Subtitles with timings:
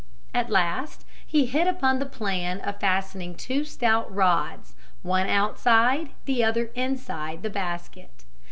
[0.33, 6.43] At last he hit upon the plan of fastening two stout rods, one outside, the
[6.43, 8.25] other inside, the basket.